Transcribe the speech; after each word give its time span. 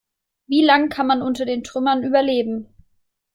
Wie 0.47 0.65
lang 0.65 0.89
kann 0.89 1.05
man 1.05 1.21
unter 1.21 1.45
den 1.45 1.63
Trümmern 1.63 2.01
überleben? 2.03 2.65